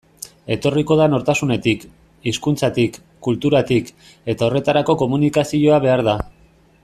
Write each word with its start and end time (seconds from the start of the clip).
Etorriko 0.53 0.95
da 0.99 1.05
nortasunetik, 1.13 1.83
hizkuntzatik, 2.31 2.97
kulturatik, 3.27 3.93
eta 4.35 4.47
horretarako 4.49 4.97
komunikazioa 5.03 5.83
behar 5.85 6.05
da. 6.11 6.17